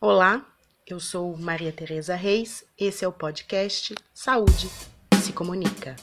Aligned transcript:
Olá, 0.00 0.46
eu 0.86 1.00
sou 1.00 1.36
Maria 1.36 1.72
Tereza 1.72 2.14
Reis, 2.14 2.64
esse 2.78 3.04
é 3.04 3.08
o 3.08 3.12
podcast 3.12 3.96
Saúde 4.14 4.70
se 5.20 5.32
Comunica. 5.32 5.96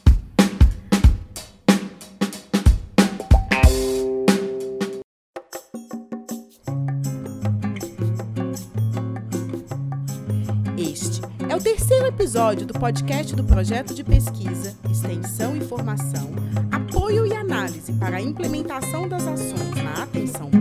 Este 10.77 11.21
é 11.49 11.55
o 11.55 11.61
terceiro 11.61 12.07
episódio 12.07 12.67
do 12.67 12.73
podcast 12.77 13.33
do 13.33 13.45
projeto 13.45 13.93
de 13.93 14.03
pesquisa, 14.03 14.77
extensão 14.91 15.55
e 15.55 15.61
formação, 15.61 16.33
apoio 16.69 17.25
e 17.25 17.33
análise 17.33 17.93
para 17.93 18.17
a 18.17 18.21
implementação 18.21 19.07
das 19.07 19.25
ações 19.25 19.75
na 19.81 20.03
atenção 20.03 20.54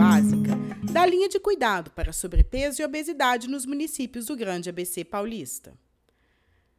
da 0.95 1.05
linha 1.05 1.27
de 1.27 1.37
cuidado 1.41 1.91
para 1.91 2.13
sobrepeso 2.13 2.81
e 2.81 2.85
obesidade 2.85 3.49
nos 3.49 3.65
municípios 3.65 4.27
do 4.27 4.33
Grande 4.37 4.69
ABC 4.69 5.03
Paulista. 5.03 5.77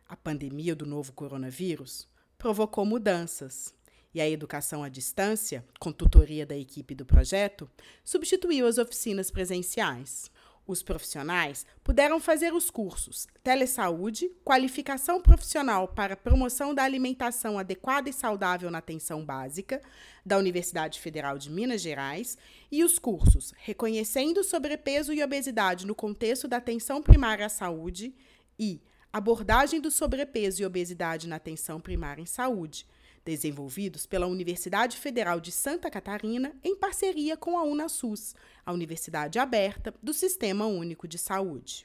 A 0.08 0.16
pandemia 0.16 0.74
do 0.74 0.86
novo 0.86 1.12
coronavírus 1.12 2.08
provocou 2.38 2.86
mudanças 2.86 3.74
e 4.14 4.20
a 4.22 4.26
educação 4.26 4.82
à 4.82 4.88
distância, 4.88 5.62
com 5.78 5.92
tutoria 5.92 6.46
da 6.46 6.56
equipe 6.56 6.94
do 6.94 7.04
projeto, 7.04 7.70
substituiu 8.02 8.66
as 8.66 8.78
oficinas 8.78 9.30
presenciais. 9.30 10.30
Os 10.66 10.82
profissionais 10.82 11.64
puderam 11.84 12.18
fazer 12.18 12.52
os 12.52 12.70
cursos 12.70 13.28
Telesaúde, 13.44 14.28
Qualificação 14.44 15.22
Profissional 15.22 15.86
para 15.86 16.16
Promoção 16.16 16.74
da 16.74 16.82
Alimentação 16.82 17.56
Adequada 17.56 18.10
e 18.10 18.12
Saudável 18.12 18.68
na 18.68 18.78
Atenção 18.78 19.24
Básica, 19.24 19.80
da 20.24 20.36
Universidade 20.36 20.98
Federal 20.98 21.38
de 21.38 21.50
Minas 21.50 21.80
Gerais, 21.80 22.36
e 22.70 22.82
os 22.82 22.98
cursos 22.98 23.54
Reconhecendo 23.58 24.42
Sobrepeso 24.42 25.12
e 25.12 25.22
Obesidade 25.22 25.86
no 25.86 25.94
Contexto 25.94 26.48
da 26.48 26.56
Atenção 26.56 27.00
Primária 27.00 27.46
à 27.46 27.48
Saúde 27.48 28.12
e 28.58 28.82
Abordagem 29.12 29.80
do 29.80 29.90
Sobrepeso 29.90 30.62
e 30.62 30.66
Obesidade 30.66 31.28
na 31.28 31.36
Atenção 31.36 31.80
Primária 31.80 32.20
em 32.20 32.26
Saúde, 32.26 32.86
desenvolvidos 33.26 34.06
pela 34.06 34.28
Universidade 34.28 34.96
Federal 34.96 35.40
de 35.40 35.50
Santa 35.50 35.90
Catarina 35.90 36.54
em 36.62 36.76
parceria 36.76 37.36
com 37.36 37.58
a 37.58 37.64
UnaSUS, 37.64 38.36
a 38.64 38.72
Universidade 38.72 39.40
Aberta 39.40 39.92
do 40.00 40.14
Sistema 40.14 40.66
Único 40.66 41.08
de 41.08 41.18
Saúde. 41.18 41.84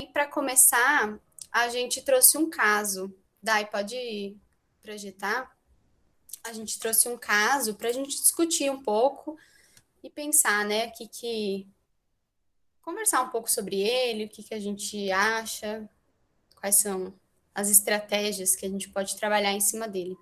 E 0.00 0.06
para 0.12 0.26
começar, 0.26 1.18
a 1.50 1.68
gente 1.70 2.02
trouxe 2.02 2.36
um 2.36 2.50
caso. 2.50 3.12
Dai, 3.42 3.64
pode 3.64 4.36
projetar? 4.82 5.56
A 6.44 6.52
gente 6.52 6.78
trouxe 6.78 7.08
um 7.08 7.16
caso 7.16 7.74
para 7.74 7.88
a 7.88 7.92
gente 7.92 8.10
discutir 8.10 8.70
um 8.70 8.82
pouco 8.82 9.38
e 10.02 10.10
pensar, 10.10 10.66
né, 10.66 10.90
que 10.90 11.08
que 11.08 11.66
conversar 12.82 13.22
um 13.22 13.30
pouco 13.30 13.50
sobre 13.50 13.80
ele, 13.80 14.24
o 14.24 14.28
que 14.28 14.42
que 14.42 14.54
a 14.54 14.60
gente 14.60 15.10
acha, 15.10 15.88
quais 16.56 16.76
são 16.80 17.14
as 17.54 17.70
estratégias 17.70 18.56
que 18.56 18.66
a 18.66 18.68
gente 18.68 18.88
pode 18.88 19.16
trabalhar 19.16 19.52
em 19.52 19.60
cima 19.60 19.88
dele. 19.88 20.16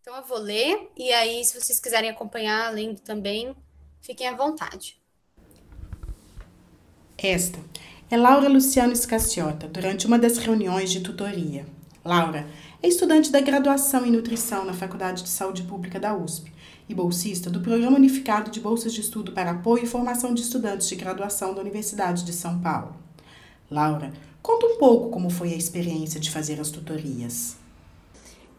Então 0.00 0.16
eu 0.16 0.24
vou 0.24 0.38
ler 0.38 0.88
e 0.96 1.12
aí 1.12 1.44
se 1.44 1.60
vocês 1.60 1.80
quiserem 1.80 2.10
acompanhar 2.10 2.72
lendo 2.72 3.00
também, 3.00 3.54
fiquem 4.00 4.28
à 4.28 4.36
vontade. 4.36 5.00
Esta 7.18 7.58
é 8.10 8.16
Laura 8.16 8.48
Luciano 8.48 8.92
Escaciota, 8.92 9.66
durante 9.66 10.06
uma 10.06 10.18
das 10.18 10.38
reuniões 10.38 10.92
de 10.92 11.00
tutoria. 11.00 11.66
Laura 12.04 12.46
é 12.80 12.86
estudante 12.86 13.32
da 13.32 13.40
graduação 13.40 14.06
em 14.06 14.12
nutrição 14.12 14.64
na 14.64 14.72
Faculdade 14.72 15.24
de 15.24 15.28
Saúde 15.28 15.64
Pública 15.64 15.98
da 15.98 16.16
USP 16.16 16.52
e 16.88 16.94
bolsista 16.94 17.50
do 17.50 17.60
Programa 17.60 17.96
Unificado 17.96 18.48
de 18.48 18.60
Bolsas 18.60 18.94
de 18.94 19.00
Estudo 19.00 19.32
para 19.32 19.50
Apoio 19.50 19.82
e 19.82 19.88
Formação 19.88 20.32
de 20.32 20.42
Estudantes 20.42 20.88
de 20.88 20.94
Graduação 20.94 21.52
da 21.52 21.60
Universidade 21.60 22.24
de 22.24 22.32
São 22.32 22.60
Paulo. 22.60 23.05
Laura 23.70 24.12
Conta 24.46 24.64
um 24.64 24.78
pouco 24.78 25.10
como 25.10 25.28
foi 25.28 25.52
a 25.52 25.56
experiência 25.56 26.20
de 26.20 26.30
fazer 26.30 26.60
as 26.60 26.70
tutorias. 26.70 27.56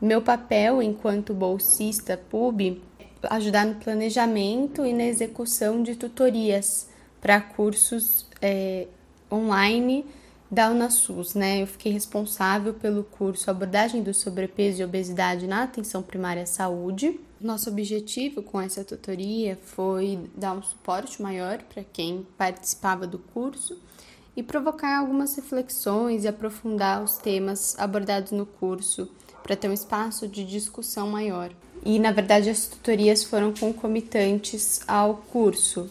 Meu 0.01 0.22
papel 0.22 0.81
enquanto 0.81 1.34
bolsista 1.34 2.18
PUB 2.18 2.81
é 3.00 3.34
ajudar 3.34 3.66
no 3.66 3.75
planejamento 3.75 4.85
e 4.85 4.91
na 4.91 5.06
execução 5.06 5.81
de 5.81 5.96
tutorias 5.96 6.90
para 7.22 7.40
cursos 7.40 8.28
é, 8.41 8.85
online 9.31 10.06
da 10.51 10.69
UnaSUS, 10.69 11.35
né? 11.35 11.62
Eu 11.62 11.67
fiquei 11.67 11.94
responsável 11.94 12.73
pelo 12.73 13.06
curso 13.06 13.50
Abordagem 13.50 14.03
do 14.03 14.13
Sobrepeso 14.13 14.81
e 14.81 14.84
Obesidade 14.84 15.47
na 15.47 15.63
Atenção 15.63 16.03
Primária 16.03 16.44
à 16.44 16.46
Saúde. 16.46 17.17
Nosso 17.40 17.69
objetivo 17.69 18.44
com 18.44 18.59
essa 18.59 18.84
tutoria 18.84 19.57
foi 19.63 20.19
dar 20.35 20.51
um 20.51 20.62
suporte 20.62 21.22
maior 21.22 21.59
para 21.59 21.81
quem 21.81 22.28
participava 22.38 23.07
do 23.07 23.19
curso 23.19 23.78
e 24.37 24.43
provocar 24.43 24.99
algumas 24.99 25.35
reflexões 25.35 26.23
e 26.23 26.27
aprofundar 26.27 27.03
os 27.03 27.17
temas 27.17 27.75
abordados 27.79 28.31
no 28.31 28.45
curso 28.45 29.09
para 29.41 29.55
ter 29.55 29.67
um 29.67 29.73
espaço 29.73 30.27
de 30.27 30.45
discussão 30.45 31.09
maior. 31.09 31.49
E 31.83 31.97
na 31.97 32.11
verdade 32.11 32.51
as 32.51 32.67
tutorias 32.67 33.23
foram 33.23 33.51
concomitantes 33.51 34.81
ao 34.87 35.15
curso. 35.15 35.89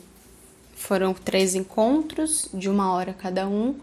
Foram 0.76 1.12
três 1.12 1.56
encontros 1.56 2.48
de 2.54 2.70
uma 2.70 2.92
hora 2.92 3.12
cada 3.12 3.48
um 3.48 3.74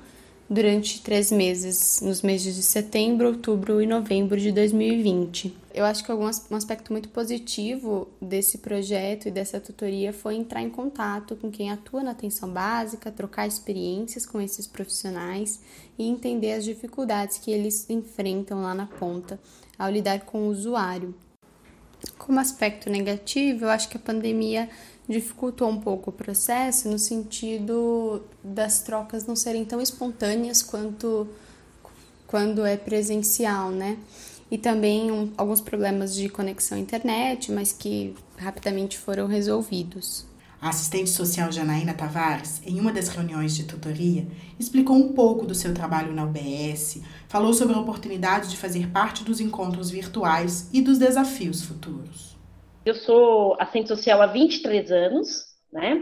durante 0.50 1.02
três 1.02 1.31
meses, 1.31 2.02
nos 2.02 2.22
meses 2.22 2.56
de 2.56 2.64
setembro, 2.64 3.28
outubro 3.28 3.81
e 3.81 3.88
novembro 3.88 4.40
de 4.40 4.52
2020. 4.52 5.56
Eu 5.74 5.86
acho 5.86 6.04
que 6.04 6.12
algum, 6.12 6.26
um 6.26 6.56
aspecto 6.56 6.92
muito 6.92 7.09
positivo 7.09 8.08
desse 8.22 8.59
projeto 8.59 9.28
e 9.28 9.31
dessa 9.31 9.59
tutoria 9.59 10.14
foi 10.14 10.36
entrar 10.36 10.62
em 10.62 10.70
contato 10.70 11.36
com 11.36 11.50
quem 11.50 11.72
atua 11.72 12.04
na 12.04 12.12
atenção 12.12 12.50
básica, 12.50 13.12
trocar 13.12 13.48
experiências 13.48 14.26
com 14.26 14.40
esses 14.40 14.68
profissionais 14.68 15.59
e 15.98 16.08
entender 16.08 16.54
as 16.54 16.64
dificuldades 16.64 17.40
que 17.40 17.50
eles 17.50 17.90
enfrentam 17.90 18.62
lá 18.62 18.75
na 18.75 18.86
ponta 18.86 19.40
ao 19.78 19.90
lidar 19.90 20.22
com 20.22 20.44
o 20.44 20.50
usuário. 20.50 21.16
Como 22.18 22.40
aspecto 22.40 22.90
negativo, 22.90 23.66
eu 23.66 23.69
acho 23.69 23.90
que 23.90 23.97
a 23.97 24.00
pandemia 24.00 24.69
dificultou 25.08 25.69
um 25.69 25.80
pouco 25.80 26.09
o 26.09 26.14
processo 26.14 26.90
no 26.90 26.97
sentido 26.97 28.22
das 28.44 28.81
trocas 28.81 29.25
não 29.25 29.36
serem 29.36 29.66
tão 29.66 29.81
espontâneas 29.81 30.62
quanto 30.62 31.28
quando 32.28 32.66
é 32.66 32.75
presencial, 32.75 33.69
né? 33.69 33.97
E 34.50 34.58
também 34.58 35.12
um, 35.12 35.31
alguns 35.38 35.62
problemas 35.62 36.16
de 36.16 36.30
conexão 36.30 36.78
à 36.78 36.81
internet, 36.81 37.52
mas 37.52 37.72
que 37.72 38.16
rapidamente 38.38 38.97
foram 38.97 39.28
resolvidos. 39.28 40.25
A 40.63 40.69
assistente 40.69 41.09
social 41.09 41.51
Janaína 41.51 41.94
Tavares, 41.94 42.66
em 42.66 42.79
uma 42.79 42.94
das 42.94 43.09
reuniões 43.09 43.53
de 43.53 43.66
tutoria, 43.66 44.25
explicou 44.57 44.96
um 44.96 45.12
pouco 45.12 45.46
do 45.46 45.53
seu 45.53 45.74
trabalho 45.74 46.13
na 46.13 46.24
UBS, 46.24 47.03
falou 47.28 47.53
sobre 47.53 47.75
a 47.75 47.79
oportunidade 47.81 48.50
de 48.50 48.56
fazer 48.56 48.90
parte 48.90 49.25
dos 49.25 49.41
encontros 49.41 49.90
virtuais 49.90 50.69
e 50.72 50.81
dos 50.81 50.97
desafios 50.97 51.63
futuros. 51.63 52.38
Eu 52.85 52.96
sou 52.96 53.57
assistente 53.59 53.90
social 53.90 54.22
há 54.22 54.28
23 54.28 54.90
anos, 54.90 55.47
né? 55.69 56.01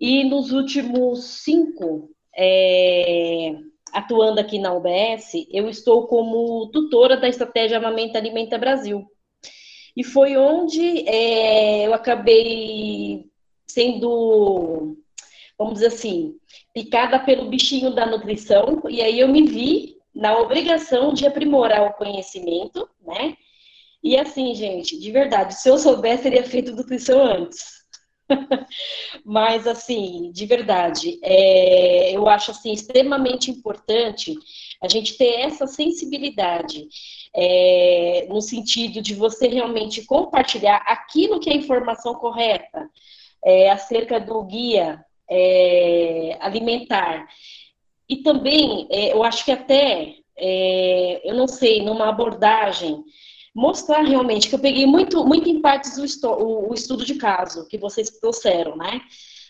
E 0.00 0.24
nos 0.24 0.50
últimos 0.50 1.44
cinco, 1.44 2.10
é, 2.36 3.52
atuando 3.92 4.40
aqui 4.40 4.58
na 4.58 4.74
UBS, 4.74 5.46
eu 5.48 5.68
estou 5.68 6.08
como 6.08 6.72
tutora 6.72 7.16
da 7.16 7.28
estratégia 7.28 7.78
Amamenta 7.78 8.18
Alimenta 8.18 8.58
Brasil. 8.58 9.06
E 9.96 10.02
foi 10.02 10.36
onde 10.36 11.08
é, 11.08 11.86
eu 11.86 11.94
acabei 11.94 13.30
sendo, 13.66 14.96
vamos 15.58 15.74
dizer 15.74 15.88
assim, 15.88 16.36
picada 16.72 17.18
pelo 17.18 17.48
bichinho 17.48 17.94
da 17.94 18.06
nutrição, 18.06 18.82
e 18.88 19.02
aí 19.02 19.18
eu 19.18 19.28
me 19.28 19.42
vi 19.42 19.96
na 20.14 20.38
obrigação 20.38 21.12
de 21.12 21.26
aprimorar 21.26 21.82
o 21.82 21.94
conhecimento, 21.94 22.88
né? 23.06 23.36
E 24.02 24.16
assim, 24.16 24.54
gente, 24.54 24.98
de 24.98 25.10
verdade, 25.10 25.54
se 25.54 25.68
eu 25.68 25.78
soubesse, 25.78 26.22
teria 26.22 26.44
feito 26.44 26.72
nutrição 26.72 27.22
antes. 27.22 27.76
Mas, 29.24 29.66
assim, 29.66 30.30
de 30.32 30.46
verdade, 30.46 31.18
é, 31.22 32.12
eu 32.12 32.28
acho 32.28 32.50
assim 32.50 32.72
extremamente 32.72 33.50
importante 33.50 34.34
a 34.82 34.88
gente 34.88 35.16
ter 35.16 35.40
essa 35.40 35.66
sensibilidade 35.66 36.88
é, 37.34 38.26
no 38.28 38.40
sentido 38.40 39.00
de 39.00 39.14
você 39.14 39.48
realmente 39.48 40.04
compartilhar 40.04 40.76
aquilo 40.86 41.40
que 41.40 41.50
é 41.50 41.54
informação 41.54 42.14
correta 42.14 42.88
é, 43.44 43.70
acerca 43.70 44.18
do 44.18 44.42
guia 44.44 45.04
é, 45.30 46.36
alimentar. 46.40 47.26
E 48.08 48.16
também, 48.18 48.86
é, 48.90 49.12
eu 49.12 49.22
acho 49.22 49.44
que 49.44 49.52
até, 49.52 50.14
é, 50.36 51.20
eu 51.24 51.34
não 51.34 51.48
sei, 51.48 51.82
numa 51.82 52.08
abordagem 52.08 53.02
mostrar 53.54 54.02
realmente 54.02 54.48
que 54.48 54.54
eu 54.54 54.58
peguei 54.58 54.84
muito, 54.84 55.24
muito 55.24 55.48
em 55.48 55.62
partes 55.62 55.96
o, 55.96 56.70
o, 56.70 56.74
estudo 56.74 57.06
de 57.06 57.14
caso 57.14 57.66
que 57.66 57.78
vocês 57.78 58.10
trouxeram, 58.10 58.76
né? 58.76 59.00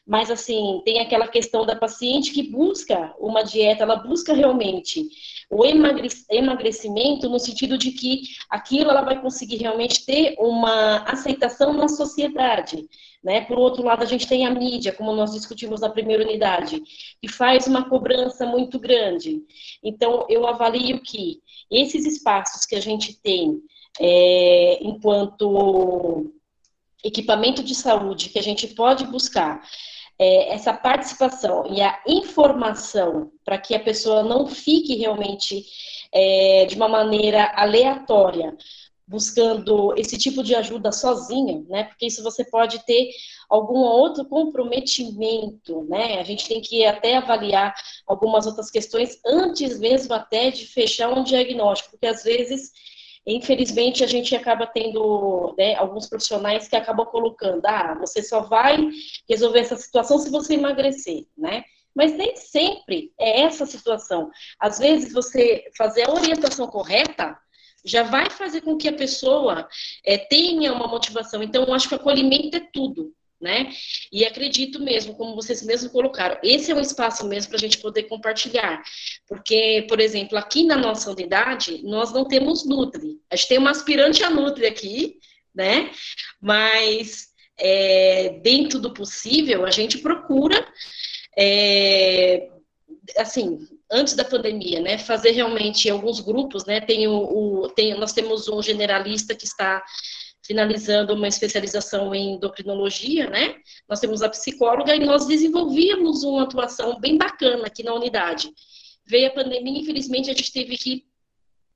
Mas 0.07 0.31
assim, 0.31 0.81
tem 0.85 1.01
aquela 1.01 1.27
questão 1.27 1.67
da 1.67 1.75
paciente 1.75 2.31
que 2.31 2.49
busca 2.49 3.13
uma 3.19 3.43
dieta, 3.43 3.83
ela 3.83 3.97
busca 3.97 4.33
realmente 4.33 5.09
o 5.51 5.65
emagrecimento 5.65 7.29
no 7.29 7.39
sentido 7.39 7.77
de 7.77 7.91
que 7.91 8.23
aquilo 8.49 8.91
ela 8.91 9.03
vai 9.03 9.21
conseguir 9.21 9.57
realmente 9.57 10.07
ter 10.07 10.37
uma 10.39 10.99
aceitação 11.05 11.73
na 11.73 11.89
sociedade. 11.89 12.89
Né? 13.23 13.41
Por 13.41 13.59
outro 13.59 13.83
lado, 13.83 14.05
a 14.05 14.07
gente 14.07 14.29
tem 14.29 14.47
a 14.47 14.51
mídia, 14.51 14.93
como 14.93 15.13
nós 15.13 15.33
discutimos 15.33 15.81
na 15.81 15.89
primeira 15.89 16.23
unidade, 16.23 16.81
que 17.21 17.29
faz 17.29 17.67
uma 17.67 17.89
cobrança 17.89 18.47
muito 18.47 18.79
grande. 18.79 19.43
Então, 19.83 20.27
eu 20.29 20.47
avalio 20.47 21.01
que 21.01 21.41
esses 21.69 22.07
espaços 22.07 22.65
que 22.65 22.77
a 22.77 22.81
gente 22.81 23.21
tem 23.21 23.61
é, 23.99 24.79
enquanto 24.81 26.33
equipamento 27.03 27.63
de 27.63 27.75
saúde, 27.75 28.29
que 28.29 28.39
a 28.39 28.43
gente 28.43 28.69
pode 28.69 29.05
buscar 29.07 29.63
é, 30.19 30.55
essa 30.55 30.73
participação 30.73 31.67
e 31.71 31.81
a 31.81 31.99
informação 32.07 33.31
para 33.45 33.59
que 33.59 33.75
a 33.75 33.81
pessoa 33.81 34.23
não 34.23 34.47
fique 34.47 34.97
realmente 34.97 35.65
é, 36.13 36.67
de 36.67 36.77
uma 36.77 36.89
maneira 36.89 37.53
aleatória, 37.55 38.57
buscando 39.07 39.95
esse 39.97 40.19
tipo 40.19 40.43
de 40.43 40.55
ajuda 40.55 40.91
sozinha, 40.91 41.65
né? 41.69 41.85
Porque 41.85 42.07
isso 42.07 42.25
você 42.25 42.45
pode 42.45 42.85
ter 42.85 43.11
algum 43.49 43.79
outro 43.79 44.25
comprometimento, 44.25 45.85
né? 45.85 46.19
A 46.19 46.25
gente 46.25 46.49
tem 46.49 46.61
que 46.61 46.85
até 46.85 47.17
avaliar 47.17 47.75
algumas 48.07 48.47
outras 48.47 48.69
questões 48.69 49.21
antes 49.25 49.79
mesmo 49.79 50.13
até 50.13 50.51
de 50.51 50.67
fechar 50.67 51.13
um 51.17 51.23
diagnóstico, 51.23 51.93
porque 51.93 52.07
às 52.07 52.25
vezes 52.25 52.73
Infelizmente, 53.27 54.05
a 54.05 54.07
gente 54.07 54.37
acaba 54.37 54.67
tendo 54.67 55.55
né, 55.59 55.75
alguns 55.75 56.09
profissionais 56.09 56.69
que 56.69 56.77
acabam 56.77 57.05
colocando, 57.07 57.67
ah, 57.67 57.97
você 57.99 58.23
só 58.23 58.43
vai 58.43 58.79
resolver 59.29 59.61
essa 59.61 59.77
situação 59.77 60.19
se 60.19 60.31
você 60.31 60.55
emagrecer, 60.55 61.27
né? 61.37 61.65
Mas 61.93 62.13
nem 62.13 62.37
sempre 62.37 63.13
é 63.19 63.41
essa 63.41 63.67
situação. 63.67 64.31
Às 64.61 64.79
vezes, 64.79 65.13
você 65.13 65.65
fazer 65.77 66.09
a 66.09 66.13
orientação 66.13 66.67
correta 66.69 67.37
já 67.85 68.03
vai 68.03 68.31
fazer 68.31 68.61
com 68.61 68.77
que 68.77 68.89
a 68.89 68.93
pessoa 68.93 69.69
é, 70.05 70.19
tenha 70.19 70.73
uma 70.73 70.87
motivação. 70.87 71.43
Então, 71.43 71.65
eu 71.65 71.73
acho 71.73 71.89
que 71.89 71.95
o 71.95 71.99
acolhimento 71.99 72.57
é 72.57 72.61
tudo 72.73 73.13
né? 73.47 73.71
E 74.13 74.25
acredito 74.25 74.83
mesmo, 74.83 75.15
como 75.15 75.35
vocês 75.37 75.63
mesmos 75.63 75.93
colocaram, 75.93 76.39
esse 76.43 76.73
é 76.73 76.75
um 76.75 76.81
espaço 76.81 77.27
mesmo 77.27 77.51
para 77.51 77.59
a 77.59 77.61
gente 77.61 77.79
poder 77.79 78.03
compartilhar. 78.05 78.83
Porque, 79.29 79.87
por 79.89 80.01
exemplo, 80.01 80.37
aqui 80.37 80.65
na 80.65 80.77
nossa 80.77 81.11
unidade, 81.11 81.81
nós 81.85 82.13
não 82.13 82.27
temos 82.27 82.67
Nutri. 82.67 83.21
A 83.31 83.37
gente 83.37 83.49
tem 83.49 83.59
uma 83.59 83.71
aspirante 83.71 84.23
a 84.25 84.31
Nutri 84.31 84.67
aqui, 84.67 85.19
né? 85.55 85.91
Mas 86.41 87.29
é, 87.59 88.41
dentro 88.43 88.81
do 88.81 88.93
possível, 88.93 89.65
a 89.65 89.71
gente 89.71 89.99
procura, 89.99 90.67
é, 91.39 92.49
assim, 93.17 93.61
antes 93.91 94.15
da 94.15 94.25
pandemia, 94.25 94.81
né, 94.81 94.99
fazer 94.99 95.31
realmente 95.31 95.89
alguns 95.89 96.21
grupos, 96.21 96.65
né, 96.67 96.81
tem 96.81 97.07
o, 97.07 97.63
o 97.63 97.69
tem, 97.71 97.95
nós 97.95 98.13
temos 98.13 98.49
um 98.49 98.61
generalista 98.61 99.35
que 99.35 99.45
está 99.45 99.83
finalizando 100.47 101.15
uma 101.15 101.29
especialização 101.29 102.15
em 102.15 102.35
endocrinologia, 102.35 103.29
né? 103.29 103.57
Nós 103.89 104.01
temos 104.01 104.23
a 104.23 104.29
psicóloga 104.29 104.95
e 104.95 105.05
nós 105.05 105.27
desenvolvíamos 105.27 106.23
uma 106.23 106.45
atuação 106.45 106.99
bem 107.01 107.19
bacana 107.19 107.67
aqui 107.67 107.83
na 107.83 107.95
unidade. 107.95 108.51
Veio 109.05 109.29
a 109.29 109.35
pandemia, 109.35 109.81
infelizmente 109.81 110.31
a 110.31 110.35
gente 110.35 110.53
teve 110.53 110.77
que 110.77 111.05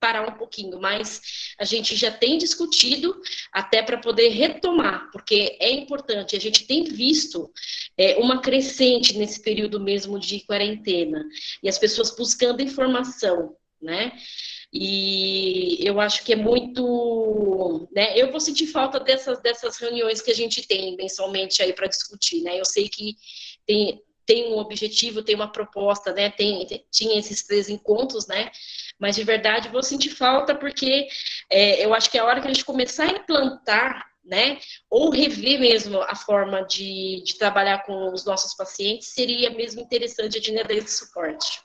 parar 0.01 0.27
um 0.27 0.33
pouquinho, 0.33 0.81
mas 0.81 1.21
a 1.59 1.65
gente 1.65 1.95
já 1.95 2.11
tem 2.11 2.39
discutido 2.39 3.21
até 3.53 3.83
para 3.83 3.99
poder 3.99 4.31
retomar, 4.31 5.11
porque 5.13 5.59
é 5.61 5.71
importante. 5.71 6.35
A 6.35 6.41
gente 6.41 6.67
tem 6.67 6.85
visto 6.85 7.53
é, 7.99 8.17
uma 8.17 8.41
crescente 8.41 9.17
nesse 9.19 9.43
período 9.43 9.79
mesmo 9.79 10.19
de 10.19 10.41
quarentena 10.41 11.23
e 11.63 11.69
as 11.69 11.79
pessoas 11.79 12.17
buscando 12.17 12.63
informação, 12.63 13.55
né? 13.81 14.13
E 14.73 15.79
eu 15.85 16.01
acho 16.01 16.25
que 16.25 16.33
é 16.33 16.37
muito, 16.37 17.89
né? 17.93 18.17
Eu 18.17 18.31
vou 18.31 18.41
sentir 18.41 18.69
falta 18.69 19.01
dessas 19.01 19.41
dessas 19.41 19.77
reuniões 19.79 20.23
que 20.23 20.31
a 20.31 20.35
gente 20.35 20.67
tem 20.67 20.97
mensalmente 20.97 21.61
aí 21.61 21.73
para 21.73 21.89
discutir, 21.89 22.43
né? 22.43 22.59
Eu 22.59 22.65
sei 22.65 22.89
que 22.89 23.17
tem 23.67 24.01
tem 24.27 24.53
um 24.53 24.59
objetivo, 24.59 25.25
tem 25.25 25.35
uma 25.35 25.51
proposta, 25.51 26.13
né? 26.13 26.31
Tem, 26.31 26.65
tinha 26.89 27.19
esses 27.19 27.43
três 27.43 27.69
encontros, 27.69 28.29
né? 28.29 28.53
Mas 28.97 29.17
de 29.17 29.25
verdade 29.25 29.69
vou 29.69 29.83
sentir 29.83 30.11
falta 30.11 30.55
porque 30.55 31.09
é, 31.51 31.85
eu 31.85 31.93
acho 31.93 32.09
que 32.09 32.17
é 32.17 32.21
a 32.21 32.25
hora 32.25 32.41
que 32.41 32.47
a 32.47 32.53
gente 32.53 32.65
começar 32.65 33.05
a 33.05 33.13
implantar 33.13 34.11
né? 34.25 34.61
Ou 34.89 35.11
rever 35.11 35.59
mesmo 35.59 36.01
a 36.03 36.15
forma 36.15 36.63
de, 36.63 37.23
de 37.25 37.37
trabalhar 37.37 37.85
com 37.85 38.13
os 38.13 38.25
nossos 38.25 38.55
pacientes, 38.55 39.09
seria 39.09 39.51
mesmo 39.51 39.81
interessante 39.81 40.39
a 40.39 40.41
gente 40.41 40.63
dar 40.63 40.73
esse 40.73 40.99
suporte. 40.99 41.61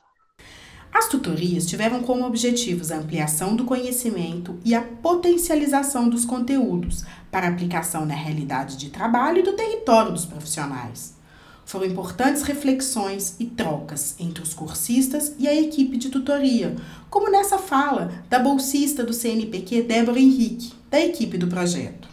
As 0.93 1.09
tutorias 1.09 1.65
tiveram 1.65 2.01
como 2.03 2.25
objetivos 2.25 2.91
a 2.91 2.97
ampliação 2.97 3.55
do 3.55 3.65
conhecimento 3.65 4.57
e 4.63 4.73
a 4.73 4.81
potencialização 4.81 6.07
dos 6.07 6.25
conteúdos 6.25 7.03
para 7.29 7.47
aplicação 7.47 8.05
na 8.05 8.15
realidade 8.15 8.77
de 8.77 8.89
trabalho 8.89 9.39
e 9.39 9.43
do 9.43 9.53
território 9.53 10.11
dos 10.11 10.25
profissionais. 10.25 11.15
Foram 11.65 11.87
importantes 11.87 12.43
reflexões 12.43 13.35
e 13.39 13.45
trocas 13.45 14.15
entre 14.19 14.43
os 14.43 14.53
cursistas 14.53 15.35
e 15.39 15.47
a 15.47 15.53
equipe 15.53 15.97
de 15.97 16.09
tutoria, 16.09 16.75
como 17.09 17.29
nessa 17.29 17.57
fala 17.57 18.23
da 18.29 18.37
bolsista 18.37 19.03
do 19.03 19.11
CNPq 19.11 19.81
Débora 19.81 20.19
Henrique, 20.19 20.73
da 20.89 20.99
equipe 20.99 21.37
do 21.37 21.47
projeto. 21.47 22.07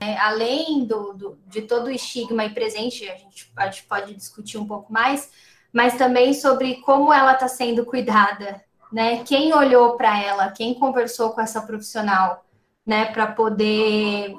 É, 0.00 0.16
além 0.16 0.86
do, 0.86 1.12
do, 1.12 1.38
de 1.46 1.60
todo 1.60 1.88
o 1.88 1.90
estigma 1.90 2.42
aí 2.42 2.50
presente, 2.50 3.06
a 3.06 3.16
gente, 3.16 3.52
a 3.54 3.66
gente 3.66 3.82
pode 3.82 4.14
discutir 4.14 4.56
um 4.56 4.66
pouco 4.66 4.90
mais, 4.90 5.30
mas 5.72 5.96
também 5.96 6.34
sobre 6.34 6.76
como 6.82 7.12
ela 7.12 7.32
está 7.32 7.48
sendo 7.48 7.84
cuidada, 7.84 8.62
né? 8.92 9.22
Quem 9.24 9.54
olhou 9.54 9.96
para 9.96 10.20
ela, 10.20 10.50
quem 10.50 10.74
conversou 10.74 11.30
com 11.30 11.40
essa 11.40 11.62
profissional, 11.62 12.44
né, 12.84 13.06
para 13.06 13.28
poder, 13.28 14.36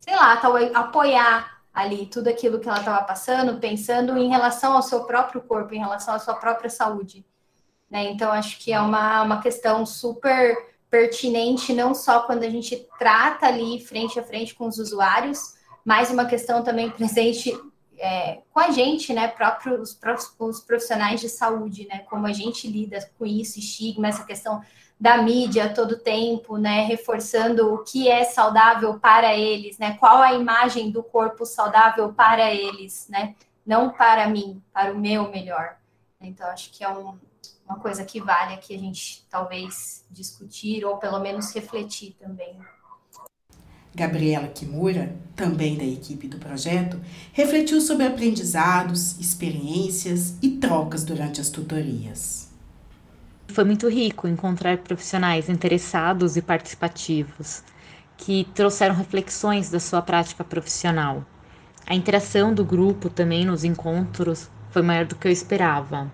sei 0.00 0.16
lá, 0.16 0.40
apoiar 0.74 1.62
ali 1.74 2.06
tudo 2.06 2.28
aquilo 2.28 2.60
que 2.60 2.68
ela 2.68 2.78
estava 2.78 3.04
passando, 3.04 3.58
pensando 3.58 4.16
em 4.16 4.28
relação 4.28 4.74
ao 4.74 4.82
seu 4.82 5.04
próprio 5.04 5.42
corpo, 5.42 5.74
em 5.74 5.80
relação 5.80 6.14
à 6.14 6.18
sua 6.18 6.34
própria 6.34 6.70
saúde. 6.70 7.26
Né? 7.90 8.04
Então, 8.04 8.32
acho 8.32 8.58
que 8.58 8.72
é 8.72 8.80
uma, 8.80 9.22
uma 9.22 9.42
questão 9.42 9.84
super 9.84 10.56
pertinente, 10.88 11.72
não 11.72 11.92
só 11.92 12.20
quando 12.20 12.44
a 12.44 12.48
gente 12.48 12.88
trata 12.98 13.46
ali 13.46 13.84
frente 13.84 14.18
a 14.18 14.22
frente 14.22 14.54
com 14.54 14.68
os 14.68 14.78
usuários, 14.78 15.54
mas 15.84 16.10
uma 16.10 16.24
questão 16.24 16.62
também 16.62 16.88
presente 16.94 17.52
é, 18.04 18.42
com 18.52 18.60
a 18.60 18.70
gente, 18.70 19.14
né, 19.14 19.28
próprios, 19.28 19.98
os 20.38 20.60
profissionais 20.60 21.22
de 21.22 21.28
saúde, 21.30 21.88
né, 21.88 22.00
como 22.00 22.26
a 22.26 22.32
gente 22.34 22.68
lida 22.68 22.98
com 23.18 23.24
isso, 23.24 23.58
estigma, 23.58 24.08
essa 24.08 24.24
questão 24.24 24.62
da 25.00 25.16
mídia 25.16 25.72
todo 25.72 25.98
tempo, 25.98 26.58
né, 26.58 26.84
reforçando 26.84 27.72
o 27.72 27.82
que 27.82 28.06
é 28.06 28.24
saudável 28.24 29.00
para 29.00 29.34
eles, 29.34 29.78
né, 29.78 29.96
qual 29.98 30.18
a 30.18 30.34
imagem 30.34 30.90
do 30.90 31.02
corpo 31.02 31.46
saudável 31.46 32.12
para 32.12 32.52
eles, 32.52 33.08
né, 33.08 33.34
não 33.64 33.88
para 33.88 34.28
mim, 34.28 34.62
para 34.70 34.92
o 34.92 34.98
meu 34.98 35.30
melhor. 35.30 35.78
Então, 36.20 36.46
acho 36.48 36.70
que 36.72 36.84
é 36.84 36.88
um, 36.90 37.18
uma 37.66 37.78
coisa 37.80 38.04
que 38.04 38.20
vale 38.20 38.52
aqui 38.52 38.74
a 38.74 38.78
gente 38.78 39.26
talvez 39.30 40.06
discutir 40.10 40.84
ou 40.84 40.98
pelo 40.98 41.18
menos 41.20 41.54
refletir 41.54 42.14
também. 42.20 42.58
Gabriela 43.94 44.48
Kimura, 44.48 45.14
também 45.36 45.76
da 45.76 45.84
equipe 45.84 46.26
do 46.26 46.38
projeto, 46.38 47.00
refletiu 47.32 47.80
sobre 47.80 48.06
aprendizados, 48.06 49.18
experiências 49.20 50.34
e 50.42 50.50
trocas 50.50 51.04
durante 51.04 51.40
as 51.40 51.48
tutorias. 51.48 52.48
Foi 53.48 53.64
muito 53.64 53.88
rico 53.88 54.26
encontrar 54.26 54.78
profissionais 54.78 55.48
interessados 55.48 56.36
e 56.36 56.42
participativos 56.42 57.62
que 58.16 58.48
trouxeram 58.54 58.94
reflexões 58.94 59.70
da 59.70 59.78
sua 59.78 60.02
prática 60.02 60.42
profissional. 60.42 61.24
A 61.86 61.94
interação 61.94 62.54
do 62.54 62.64
grupo 62.64 63.08
também 63.08 63.44
nos 63.44 63.62
encontros 63.62 64.50
foi 64.70 64.82
maior 64.82 65.04
do 65.04 65.14
que 65.14 65.28
eu 65.28 65.32
esperava. 65.32 66.10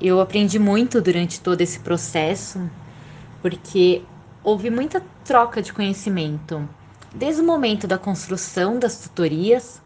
Eu 0.00 0.20
aprendi 0.20 0.58
muito 0.58 1.00
durante 1.00 1.40
todo 1.40 1.60
esse 1.60 1.80
processo, 1.80 2.70
porque 3.42 4.02
houve 4.48 4.70
muita 4.70 5.02
troca 5.26 5.60
de 5.60 5.74
conhecimento, 5.74 6.66
desde 7.14 7.42
o 7.42 7.44
momento 7.44 7.86
da 7.86 7.98
construção 7.98 8.78
das 8.78 8.98
tutorias, 8.98 9.82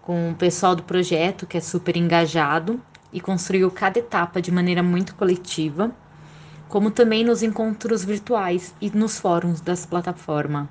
com 0.00 0.30
o 0.30 0.34
pessoal 0.34 0.74
do 0.74 0.82
projeto 0.82 1.46
que 1.46 1.58
é 1.58 1.60
super 1.60 1.94
engajado 1.94 2.80
e 3.12 3.20
construiu 3.20 3.70
cada 3.70 3.98
etapa 3.98 4.40
de 4.40 4.50
maneira 4.50 4.82
muito 4.82 5.14
coletiva, 5.14 5.90
como 6.70 6.90
também 6.90 7.22
nos 7.22 7.42
encontros 7.42 8.02
virtuais 8.02 8.74
e 8.80 8.88
nos 8.88 9.18
fóruns 9.18 9.60
das 9.60 9.84
plataformas. 9.84 10.68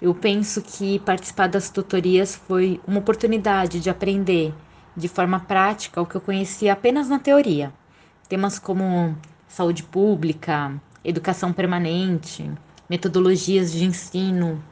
Eu 0.00 0.14
penso 0.14 0.62
que 0.62 1.00
participar 1.00 1.48
das 1.48 1.70
tutorias 1.70 2.36
foi 2.36 2.80
uma 2.86 3.00
oportunidade 3.00 3.80
de 3.80 3.90
aprender 3.90 4.54
de 4.96 5.08
forma 5.08 5.40
prática 5.40 6.00
o 6.00 6.06
que 6.06 6.14
eu 6.14 6.20
conhecia 6.20 6.72
apenas 6.72 7.08
na 7.08 7.18
teoria. 7.18 7.72
Temas 8.28 8.60
como 8.60 9.16
saúde 9.48 9.82
pública, 9.82 10.80
educação 11.04 11.52
permanente, 11.52 12.50
metodologias 12.88 13.72
de 13.72 13.84
ensino. 13.84 14.62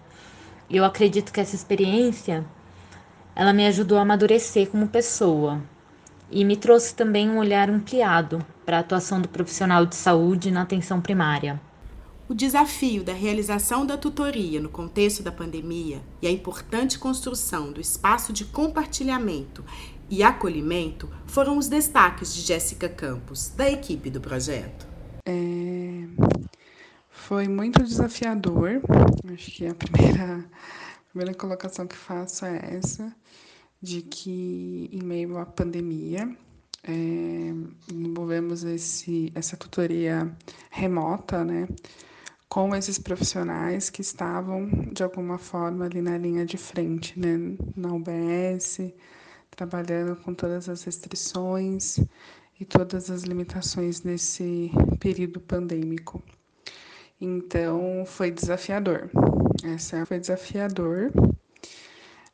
Eu 0.69 0.85
acredito 0.85 1.33
que 1.33 1.41
essa 1.41 1.57
experiência 1.57 2.45
ela 3.35 3.53
me 3.53 3.67
ajudou 3.67 3.99
a 3.99 4.03
amadurecer 4.03 4.69
como 4.69 4.89
pessoa 4.89 5.63
e 6.31 6.45
me 6.45 6.57
trouxe 6.57 6.95
também 6.95 7.29
um 7.29 7.39
olhar 7.39 7.69
ampliado 7.69 8.45
para 8.65 8.77
a 8.77 8.81
atuação 8.81 9.21
do 9.21 9.29
profissional 9.29 9.85
de 9.87 9.97
saúde 9.97 10.51
na 10.51 10.63
atenção 10.63 11.01
primária. 11.01 11.61
O 12.29 12.35
desafio 12.35 13.03
da 13.03 13.13
realização 13.13 13.85
da 13.85 13.97
tutoria 13.97 14.61
no 14.61 14.69
contexto 14.69 15.21
da 15.21 15.33
pandemia 15.33 16.01
e 16.23 16.29
a 16.29 16.31
importante 16.31 16.97
construção 16.97 17.73
do 17.73 17.81
espaço 17.81 18.33
de 18.33 18.45
compartilhamento 18.45 19.65
e 20.09 20.23
acolhimento 20.23 21.09
foram 21.27 21.59
os 21.59 21.67
destaques 21.67 22.33
de 22.33 22.43
Jéssica 22.43 22.89
Campos, 22.89 23.49
da 23.49 23.69
equipe 23.69 24.11
do 24.11 24.21
projeto. 24.21 24.90
É, 25.31 26.09
foi 27.09 27.47
muito 27.47 27.85
desafiador, 27.85 28.83
acho 29.33 29.51
que 29.53 29.65
a 29.65 29.75
primeira, 29.77 30.39
a 30.39 31.11
primeira 31.11 31.35
colocação 31.35 31.87
que 31.87 31.95
faço 31.95 32.45
é 32.47 32.75
essa, 32.75 33.15
de 33.81 34.03
que 34.03 34.91
em 34.93 35.05
meio 35.05 35.39
à 35.39 35.47
pandemia, 35.47 36.37
é, 36.83 37.55
esse, 38.75 39.31
essa 39.33 39.57
tutoria 39.57 40.37
remota, 40.69 41.45
né? 41.45 41.69
com 42.49 42.75
esses 42.75 42.99
profissionais 42.99 43.89
que 43.89 44.01
estavam, 44.01 44.69
de 44.93 45.05
alguma 45.05 45.39
forma, 45.39 45.85
ali 45.85 46.03
na 46.03 46.19
linha 46.19 46.45
de 46.45 46.59
frente, 46.59 47.17
né? 47.17 47.57
na 47.77 47.93
UBS, 47.93 48.93
trabalhando 49.49 50.17
com 50.17 50.35
todas 50.35 50.69
as 50.69 50.83
restrições 50.83 52.01
e 52.61 52.65
todas 52.67 53.11
as 53.11 53.23
limitações 53.23 54.03
nesse 54.03 54.71
período 55.01 55.41
pandêmico. 55.41 56.23
Então, 57.19 58.05
foi 58.07 58.31
desafiador. 58.31 59.11
Essa 59.65 60.05
foi 60.05 60.21
desafiador. 60.21 61.11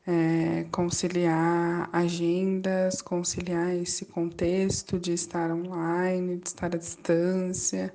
É, 0.09 0.65
conciliar 0.71 1.89
agendas, 1.93 3.03
conciliar 3.03 3.75
esse 3.75 4.05
contexto 4.05 5.01
de 5.01 5.13
estar 5.13 5.51
online, 5.51 6.37
de 6.37 6.49
estar 6.49 6.75
à 6.75 6.79
distância, 6.79 7.93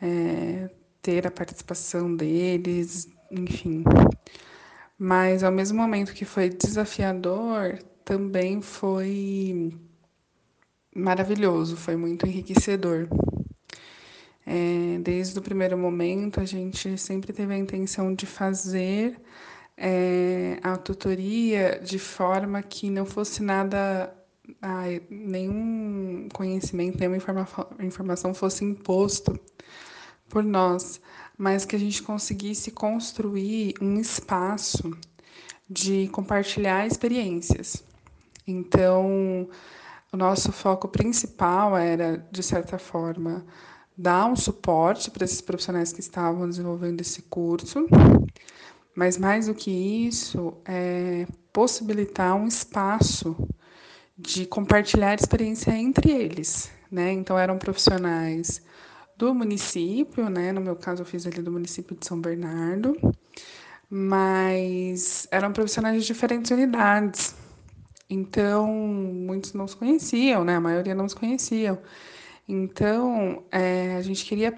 é, 0.00 0.70
ter 1.02 1.26
a 1.26 1.30
participação 1.30 2.14
deles, 2.14 3.08
enfim. 3.30 3.84
Mas 4.98 5.42
ao 5.42 5.52
mesmo 5.52 5.78
momento 5.78 6.14
que 6.14 6.24
foi 6.24 6.48
desafiador, 6.48 7.78
também 8.04 8.62
foi 8.62 9.74
maravilhoso, 10.94 11.76
foi 11.76 11.96
muito 11.96 12.26
enriquecedor. 12.26 13.08
É, 14.46 14.98
desde 15.00 15.38
o 15.38 15.42
primeiro 15.42 15.76
momento, 15.76 16.40
a 16.40 16.44
gente 16.44 16.96
sempre 16.98 17.32
teve 17.32 17.54
a 17.54 17.58
intenção 17.58 18.14
de 18.14 18.26
fazer 18.26 19.18
é, 19.76 20.58
a 20.62 20.76
tutoria 20.76 21.80
de 21.82 21.98
forma 21.98 22.62
que 22.62 22.90
não 22.90 23.04
fosse 23.04 23.42
nada, 23.42 24.14
nenhum 25.10 26.28
conhecimento, 26.32 26.98
nenhuma 26.98 27.16
informa 27.16 27.48
informação 27.80 28.34
fosse 28.34 28.64
imposto 28.64 29.38
por 30.28 30.42
nós, 30.42 31.00
mas 31.36 31.64
que 31.64 31.76
a 31.76 31.78
gente 31.78 32.02
conseguisse 32.02 32.70
construir 32.70 33.74
um 33.80 33.98
espaço 33.98 34.96
de 35.68 36.08
compartilhar 36.08 36.86
experiências. 36.86 37.82
Então, 38.46 39.48
o 40.14 40.16
nosso 40.16 40.52
foco 40.52 40.86
principal 40.86 41.76
era, 41.76 42.24
de 42.30 42.40
certa 42.40 42.78
forma, 42.78 43.44
dar 43.96 44.26
um 44.26 44.36
suporte 44.36 45.10
para 45.10 45.24
esses 45.24 45.40
profissionais 45.40 45.92
que 45.92 45.98
estavam 45.98 46.48
desenvolvendo 46.48 47.00
esse 47.00 47.22
curso, 47.22 47.88
mas 48.94 49.18
mais 49.18 49.48
do 49.48 49.54
que 49.54 49.72
isso, 49.72 50.54
é 50.64 51.26
possibilitar 51.52 52.36
um 52.36 52.46
espaço 52.46 53.36
de 54.16 54.46
compartilhar 54.46 55.14
experiência 55.14 55.72
entre 55.72 56.12
eles, 56.12 56.70
né? 56.88 57.10
Então 57.10 57.36
eram 57.36 57.58
profissionais 57.58 58.62
do 59.16 59.34
município, 59.34 60.30
né? 60.30 60.52
No 60.52 60.60
meu 60.60 60.76
caso, 60.76 61.02
eu 61.02 61.06
fiz 61.06 61.26
ali 61.26 61.42
do 61.42 61.50
município 61.50 61.96
de 61.96 62.06
São 62.06 62.20
Bernardo, 62.20 62.96
mas 63.90 65.26
eram 65.32 65.52
profissionais 65.52 66.00
de 66.00 66.06
diferentes 66.06 66.52
unidades. 66.52 67.34
Então, 68.08 68.66
muitos 68.66 69.52
não 69.52 69.66
se 69.66 69.76
conheciam, 69.76 70.44
né? 70.44 70.56
A 70.56 70.60
maioria 70.60 70.94
não 70.94 71.08
se 71.08 71.16
conheciam. 71.16 71.78
Então, 72.48 73.42
é, 73.50 73.96
a 73.96 74.02
gente 74.02 74.24
queria 74.24 74.54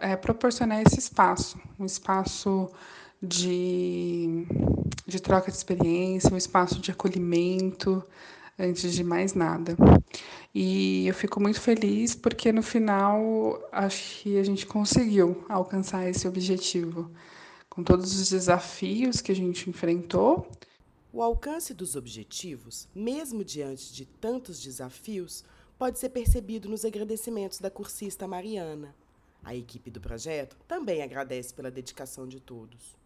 é, 0.00 0.16
proporcionar 0.16 0.82
esse 0.82 0.98
espaço, 0.98 1.58
um 1.78 1.86
espaço 1.86 2.70
de, 3.22 4.46
de 5.06 5.20
troca 5.20 5.50
de 5.50 5.56
experiência, 5.56 6.32
um 6.32 6.36
espaço 6.36 6.80
de 6.80 6.90
acolhimento, 6.90 8.02
antes 8.58 8.92
de 8.92 9.02
mais 9.02 9.34
nada. 9.34 9.76
E 10.54 11.06
eu 11.06 11.14
fico 11.14 11.40
muito 11.40 11.60
feliz 11.60 12.14
porque 12.14 12.52
no 12.52 12.62
final 12.62 13.22
acho 13.72 14.22
que 14.22 14.38
a 14.38 14.42
gente 14.42 14.66
conseguiu 14.66 15.44
alcançar 15.48 16.08
esse 16.08 16.26
objetivo. 16.28 17.10
Com 17.68 17.84
todos 17.84 18.20
os 18.20 18.30
desafios 18.30 19.20
que 19.20 19.30
a 19.30 19.34
gente 19.34 19.70
enfrentou. 19.70 20.46
O 21.12 21.22
alcance 21.22 21.74
dos 21.74 21.96
objetivos, 21.96 22.88
mesmo 22.94 23.42
diante 23.42 23.92
de 23.92 24.06
tantos 24.06 24.62
desafios, 24.62 25.42
pode 25.76 25.98
ser 25.98 26.10
percebido 26.10 26.68
nos 26.68 26.84
agradecimentos 26.84 27.58
da 27.58 27.68
cursista 27.68 28.28
Mariana. 28.28 28.94
A 29.42 29.52
equipe 29.52 29.90
do 29.90 30.00
projeto 30.00 30.56
também 30.68 31.02
agradece 31.02 31.52
pela 31.52 31.70
dedicação 31.70 32.28
de 32.28 32.38
todos. 32.38 32.99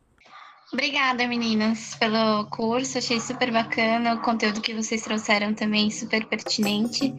Obrigada, 0.73 1.29
meninas, 1.29 1.95
pelo 1.97 2.47
curso. 2.47 2.99
Achei 2.99 3.21
super 3.21 3.53
bacana. 3.53 4.15
O 4.15 4.21
conteúdo 4.21 4.61
que 4.61 4.75
vocês 4.75 5.03
trouxeram 5.03 5.55
também 5.55 5.91
super 5.91 6.25
pertinente. 6.27 7.15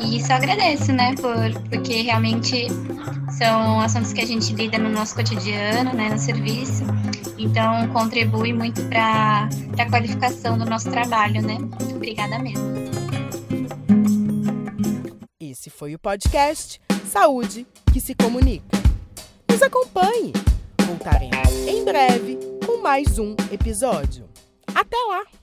E 0.00 0.20
só 0.22 0.34
agradeço, 0.34 0.92
né, 0.92 1.14
por, 1.14 1.62
porque 1.70 2.02
realmente 2.02 2.66
são 3.38 3.80
assuntos 3.80 4.12
que 4.12 4.20
a 4.20 4.26
gente 4.26 4.52
lida 4.52 4.76
no 4.76 4.90
nosso 4.90 5.14
cotidiano, 5.14 5.94
né, 5.94 6.10
no 6.10 6.18
serviço. 6.18 6.84
Então, 7.38 7.88
contribui 7.88 8.52
muito 8.52 8.82
para 8.84 9.48
a 9.78 9.90
qualificação 9.90 10.58
do 10.58 10.66
nosso 10.66 10.90
trabalho, 10.90 11.40
né? 11.40 11.56
Obrigada 11.94 12.38
mesmo. 12.38 12.64
Esse 15.40 15.70
foi 15.70 15.94
o 15.94 15.98
podcast 15.98 16.80
Saúde 17.06 17.66
que 17.92 18.00
se 18.00 18.14
comunica. 18.14 18.76
Nos 19.50 19.62
acompanhe. 19.62 20.32
Voltaremos 20.86 21.66
em 21.66 21.84
breve 21.84 22.49
mais 22.80 23.18
um 23.18 23.36
episódio. 23.52 24.26
Até 24.74 24.96
lá! 25.08 25.39